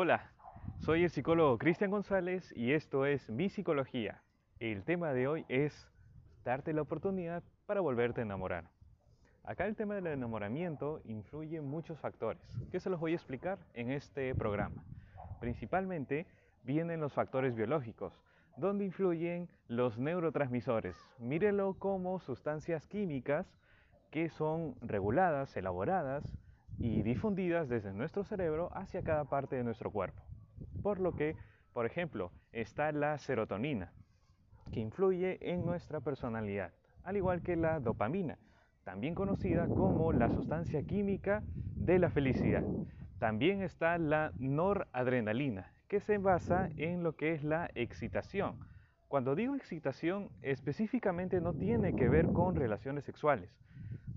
[0.00, 0.30] Hola,
[0.78, 4.22] soy el psicólogo Cristian González y esto es Mi Psicología.
[4.60, 5.90] El tema de hoy es
[6.44, 8.70] darte la oportunidad para volverte a enamorar.
[9.42, 12.40] Acá el tema del enamoramiento influye muchos factores,
[12.70, 14.84] que se los voy a explicar en este programa.
[15.40, 16.28] Principalmente
[16.62, 18.12] vienen los factores biológicos,
[18.56, 20.94] donde influyen los neurotransmisores.
[21.18, 23.52] Mírelo como sustancias químicas
[24.12, 26.38] que son reguladas, elaboradas
[26.78, 30.22] y difundidas desde nuestro cerebro hacia cada parte de nuestro cuerpo.
[30.82, 31.36] Por lo que,
[31.72, 33.92] por ejemplo, está la serotonina,
[34.72, 38.38] que influye en nuestra personalidad, al igual que la dopamina,
[38.84, 41.42] también conocida como la sustancia química
[41.74, 42.64] de la felicidad.
[43.18, 48.58] También está la noradrenalina, que se basa en lo que es la excitación.
[49.08, 53.50] Cuando digo excitación, específicamente no tiene que ver con relaciones sexuales.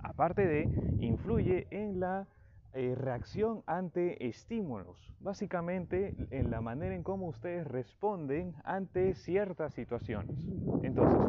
[0.03, 0.63] Aparte de,
[0.99, 2.27] influye en la
[2.73, 10.47] eh, reacción ante estímulos, básicamente en la manera en cómo ustedes responden ante ciertas situaciones.
[10.81, 11.19] Entonces,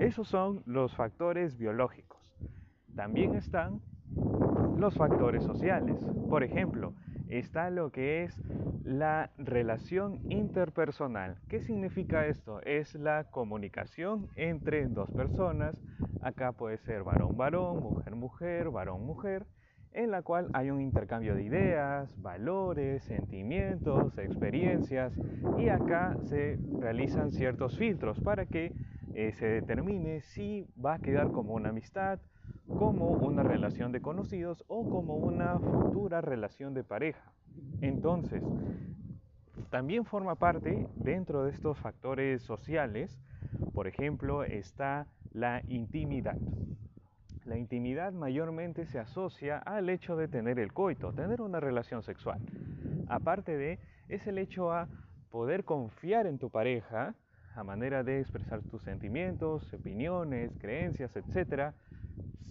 [0.00, 2.34] esos son los factores biológicos.
[2.96, 3.82] También están
[4.78, 6.02] los factores sociales.
[6.30, 6.94] Por ejemplo,
[7.28, 8.40] está lo que es
[8.82, 11.36] la relación interpersonal.
[11.48, 12.62] ¿Qué significa esto?
[12.62, 15.76] Es la comunicación entre dos personas.
[16.22, 19.44] Acá puede ser varón-varón, mujer-mujer, varón-mujer
[19.92, 25.12] en la cual hay un intercambio de ideas, valores, sentimientos, experiencias
[25.58, 28.72] y acá se realizan ciertos filtros para que
[29.14, 32.20] eh, se determine si va a quedar como una amistad,
[32.68, 37.32] como una relación de conocidos o como una futura relación de pareja.
[37.80, 38.42] Entonces,
[39.70, 43.18] también forma parte dentro de estos factores sociales,
[43.74, 46.36] por ejemplo, está la intimidad.
[47.48, 52.38] La intimidad mayormente se asocia al hecho de tener el coito, tener una relación sexual.
[53.08, 53.78] Aparte de,
[54.10, 54.86] es el hecho a
[55.30, 57.14] poder confiar en tu pareja
[57.54, 61.72] a manera de expresar tus sentimientos, opiniones, creencias, etc.,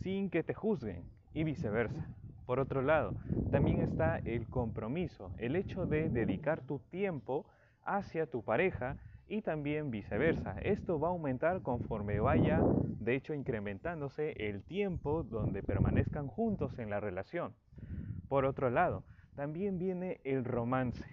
[0.02, 2.10] sin que te juzguen y viceversa.
[2.48, 3.14] Por otro lado,
[3.52, 7.46] también está el compromiso, el hecho de dedicar tu tiempo
[7.84, 10.58] hacia tu pareja y también viceversa.
[10.62, 12.62] Esto va a aumentar conforme vaya,
[13.00, 17.54] de hecho, incrementándose el tiempo donde permanezcan juntos en la relación.
[18.30, 19.04] Por otro lado,
[19.36, 21.06] también viene el romance.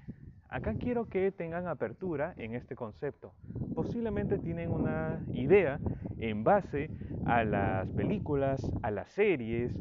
[0.48, 3.32] Acá quiero que tengan apertura en este concepto.
[3.74, 5.80] Posiblemente tienen una idea
[6.18, 6.90] en base
[7.26, 9.72] a las películas, a las series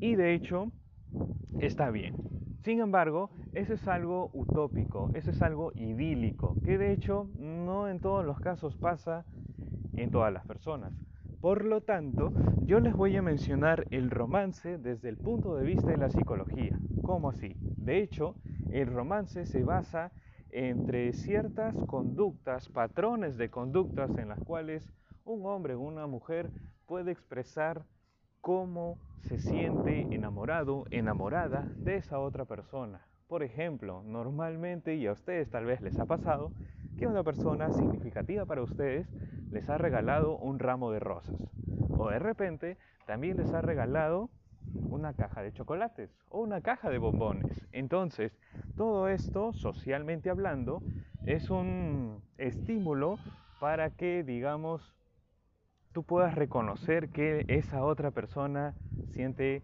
[0.00, 0.72] y de hecho
[1.60, 2.16] está bien.
[2.64, 8.00] Sin embargo, eso es algo utópico, eso es algo idílico, que de hecho no en
[8.00, 9.24] todos los casos pasa
[9.94, 10.92] en todas las personas.
[11.40, 12.34] Por lo tanto,
[12.64, 16.78] yo les voy a mencionar el romance desde el punto de vista de la psicología.
[17.02, 17.56] ¿Cómo así?
[17.78, 18.34] De hecho,
[18.70, 20.12] el romance se basa
[20.50, 24.92] entre ciertas conductas, patrones de conductas en las cuales
[25.24, 26.50] un hombre o una mujer
[26.84, 27.86] puede expresar
[28.42, 33.00] cómo se siente enamorado, enamorada de esa otra persona.
[33.28, 36.52] Por ejemplo, normalmente, y a ustedes tal vez les ha pasado,
[36.96, 39.08] que una persona significativa para ustedes
[39.50, 41.34] les ha regalado un ramo de rosas.
[41.98, 44.30] O de repente también les ha regalado
[44.90, 47.66] una caja de chocolates o una caja de bombones.
[47.72, 48.38] Entonces,
[48.76, 50.80] todo esto, socialmente hablando,
[51.24, 53.18] es un estímulo
[53.58, 54.94] para que, digamos,
[55.92, 58.74] tú puedas reconocer que esa otra persona
[59.14, 59.62] siente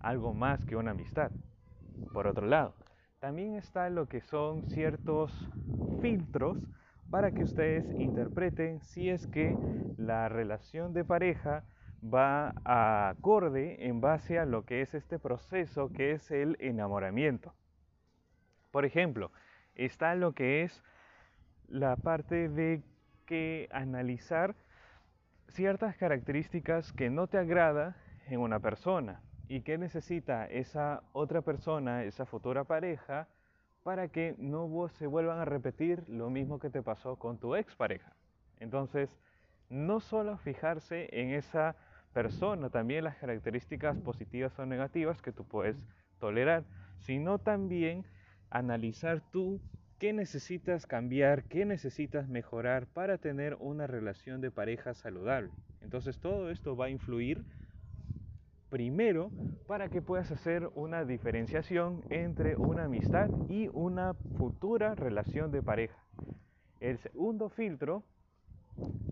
[0.00, 1.30] algo más que una amistad.
[2.12, 2.74] Por otro lado,
[3.22, 5.48] también está lo que son ciertos
[6.00, 6.58] filtros
[7.08, 9.54] para que ustedes interpreten si es que
[9.96, 11.62] la relación de pareja
[12.02, 17.54] va a acorde en base a lo que es este proceso que es el enamoramiento.
[18.72, 19.30] Por ejemplo,
[19.76, 20.82] está lo que es
[21.68, 22.82] la parte de
[23.24, 24.56] que analizar
[25.46, 27.94] ciertas características que no te agrada
[28.26, 29.22] en una persona
[29.52, 33.28] y que necesita esa otra persona, esa futura pareja,
[33.82, 38.16] para que no se vuelvan a repetir lo mismo que te pasó con tu expareja.
[38.60, 39.10] Entonces,
[39.68, 41.76] no solo fijarse en esa
[42.14, 45.76] persona, también las características positivas o negativas que tú puedes
[46.18, 46.64] tolerar,
[47.00, 48.06] sino también
[48.48, 49.60] analizar tú
[49.98, 51.44] ¿Qué necesitas cambiar?
[51.44, 55.52] ¿Qué necesitas mejorar para tener una relación de pareja saludable?
[55.80, 57.44] Entonces todo esto va a influir
[58.72, 59.30] primero
[59.66, 66.02] para que puedas hacer una diferenciación entre una amistad y una futura relación de pareja.
[66.80, 68.02] El segundo filtro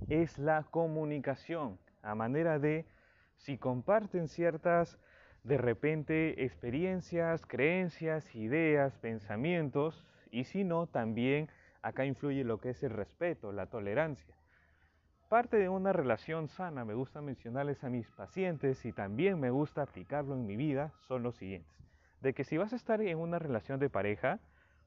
[0.08, 2.86] es la comunicación, a manera de
[3.36, 4.98] si comparten ciertas
[5.44, 11.48] de repente experiencias, creencias, ideas, pensamientos, Y si no, también
[11.82, 14.39] acá influye lo que es el respeto, la tolerancia.
[15.30, 19.82] Parte de una relación sana, me gusta mencionarles a mis pacientes y también me gusta
[19.82, 21.72] aplicarlo en mi vida, son los siguientes.
[22.20, 24.40] De que si vas a estar en una relación de pareja,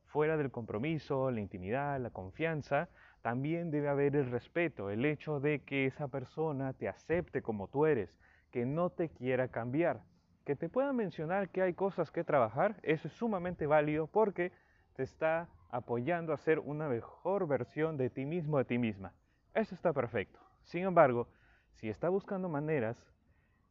[0.08, 2.90] fuera del compromiso, la intimidad, la confianza,
[3.22, 7.86] también debe haber el respeto, el hecho de que esa persona te acepte como tú
[7.86, 8.20] eres,
[8.52, 10.02] que no te quiera cambiar,
[10.44, 14.52] que te pueda mencionar que hay cosas que trabajar, eso es sumamente válido porque
[14.98, 19.14] te está apoyando a ser una mejor versión de ti mismo, de ti misma.
[19.54, 20.40] Eso está perfecto.
[20.64, 21.28] Sin embargo,
[21.74, 22.98] si está buscando maneras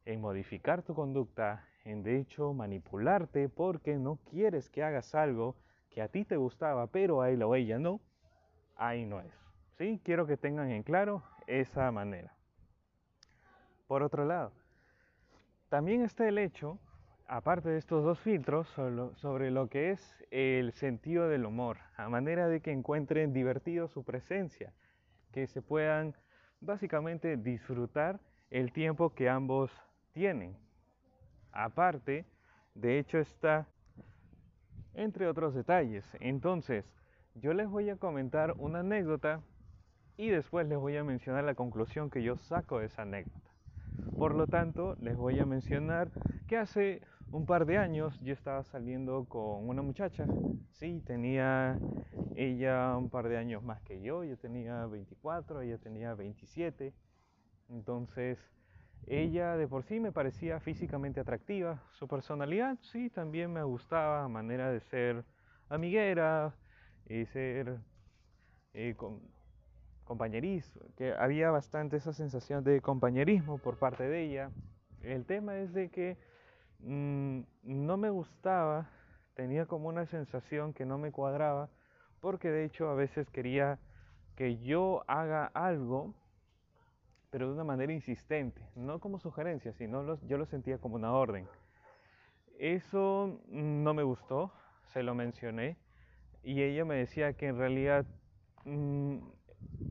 [0.05, 5.57] en modificar tu conducta, en de hecho manipularte porque no quieres que hagas algo
[5.89, 7.99] que a ti te gustaba, pero a él o ella no,
[8.77, 9.33] ahí no es.
[9.77, 9.99] ¿Sí?
[10.05, 12.33] Quiero que tengan en claro esa manera.
[13.87, 14.53] Por otro lado,
[15.67, 16.79] también está el hecho,
[17.27, 18.69] aparte de estos dos filtros,
[19.15, 24.03] sobre lo que es el sentido del humor, a manera de que encuentren divertido su
[24.03, 24.71] presencia
[25.33, 26.15] que se puedan
[26.61, 29.71] básicamente disfrutar el tiempo que ambos
[30.13, 30.55] tienen.
[31.51, 32.25] Aparte,
[32.75, 33.67] de hecho está
[34.93, 36.05] entre otros detalles.
[36.19, 36.85] Entonces,
[37.35, 39.41] yo les voy a comentar una anécdota
[40.17, 43.51] y después les voy a mencionar la conclusión que yo saco de esa anécdota.
[44.17, 46.09] Por lo tanto, les voy a mencionar
[46.47, 47.01] que hace
[47.33, 50.27] un par de años yo estaba saliendo con una muchacha,
[50.73, 51.79] sí, tenía
[52.35, 56.93] ella un par de años más que yo, yo tenía 24, ella tenía 27,
[57.69, 58.37] entonces
[59.07, 64.71] ella de por sí me parecía físicamente atractiva, su personalidad sí también me gustaba, manera
[64.71, 65.25] de ser
[65.69, 66.53] amiguera
[67.09, 67.79] y ser
[68.75, 68.95] eh,
[70.03, 74.51] compañerismo, que había bastante esa sensación de compañerismo por parte de ella.
[75.01, 76.15] El tema es de que
[76.83, 78.89] mm, no me gustaba,
[79.33, 81.69] tenía como una sensación que no me cuadraba,
[82.19, 83.79] porque de hecho a veces quería
[84.35, 86.13] que yo haga algo,
[87.29, 91.47] pero de una manera insistente, no como sugerencia, sino yo lo sentía como una orden.
[92.59, 94.51] Eso no me gustó,
[94.93, 95.77] se lo mencioné,
[96.43, 98.05] y ella me decía que en realidad
[98.65, 99.17] mm,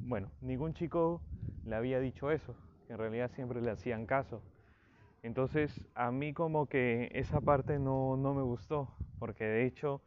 [0.04, 1.22] bueno, ningún chico
[1.64, 2.56] le había dicho eso,
[2.88, 4.42] en realidad siempre le hacían caso.
[5.22, 8.88] Entonces a mí como que esa parte no, me gustó,
[9.18, 10.02] porque de hecho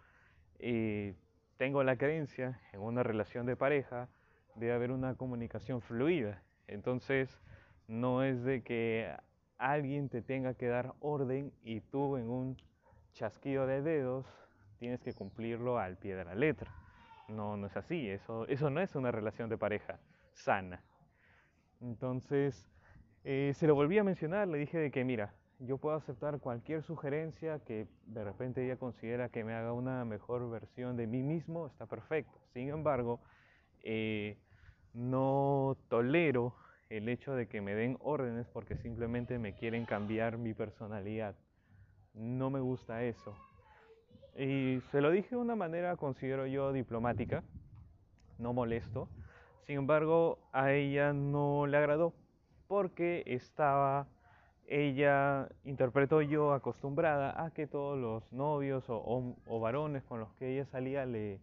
[0.59, 1.15] eh,
[1.57, 4.09] tengo la creencia en una relación de pareja
[4.55, 6.43] de haber una comunicación fluida.
[6.67, 7.39] Entonces
[7.87, 9.15] no es de que
[9.57, 12.57] alguien te tenga que dar orden y tú en un
[13.13, 14.25] chasquido de dedos
[14.79, 16.71] tienes que cumplirlo al pie de la letra.
[17.29, 19.97] No, no es así, eso, eso no es una relación de pareja
[20.33, 20.83] sana.
[21.81, 22.67] Entonces,
[23.27, 26.83] eh, se lo volví a mencionar, le dije de que, mira, yo puedo aceptar cualquier
[26.83, 31.65] sugerencia que de repente ella considera que me haga una mejor versión de mí mismo,
[31.65, 32.39] está perfecto.
[32.53, 33.19] Sin embargo,
[33.81, 34.37] eh,
[34.93, 36.53] no tolero
[36.89, 41.33] el hecho de que me den órdenes porque simplemente me quieren cambiar mi personalidad.
[42.13, 43.35] No me gusta eso.
[44.37, 47.43] Y se lo dije de una manera, considero yo, diplomática,
[48.37, 49.09] no molesto.
[49.65, 52.13] Sin embargo, a ella no le agradó
[52.67, 54.07] porque estaba,
[54.67, 60.65] ella interpretó yo acostumbrada a que todos los novios o, varones con los que ella
[60.65, 61.39] salía le,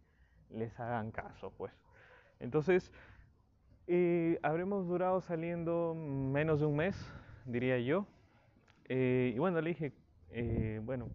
[0.51, 1.73] les hagan caso, pues.
[2.41, 2.93] Entonces,
[3.87, 6.97] eh, habremos durado saliendo menos de un mes,
[7.45, 8.07] diría yo.
[8.89, 9.93] Eh, y bueno, le dije,
[10.31, 11.09] eh, bueno,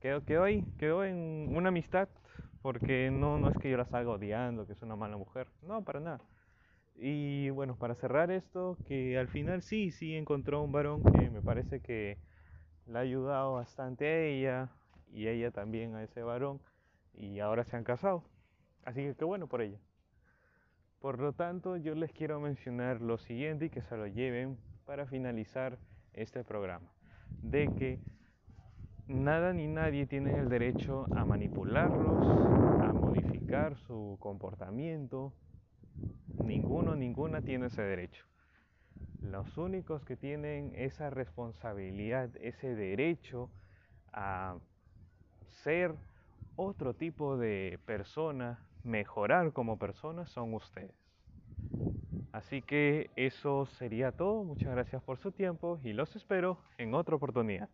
[0.00, 2.08] quedó, ahí, quedó en una amistad,
[2.62, 5.82] porque no, no es que yo la salga odiando, que es una mala mujer, no,
[5.82, 6.20] para nada.
[6.98, 11.42] Y bueno, para cerrar esto, que al final sí, sí encontró un varón que me
[11.42, 12.18] parece que
[12.86, 14.70] le ha ayudado bastante a ella
[15.12, 16.60] y ella también a ese varón
[17.14, 18.24] y ahora se han casado.
[18.84, 19.78] Así que qué bueno por ella.
[21.00, 25.06] Por lo tanto, yo les quiero mencionar lo siguiente y que se lo lleven para
[25.06, 25.78] finalizar
[26.14, 26.90] este programa.
[27.42, 28.00] De que
[29.06, 32.26] nada ni nadie tiene el derecho a manipularlos,
[32.80, 35.32] a modificar su comportamiento.
[36.42, 38.24] Ninguno, ninguna tiene ese derecho.
[39.22, 43.50] Los únicos que tienen esa responsabilidad, ese derecho
[44.12, 44.56] a
[45.64, 45.94] ser
[46.56, 50.94] otro tipo de persona, mejorar como persona, son ustedes.
[52.32, 54.44] Así que eso sería todo.
[54.44, 57.70] Muchas gracias por su tiempo y los espero en otra oportunidad.